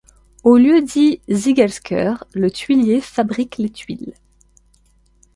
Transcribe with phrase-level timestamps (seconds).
[0.43, 4.15] Au lieu-dit Ziegelscheuer, le tuilier fabrique les tuiles.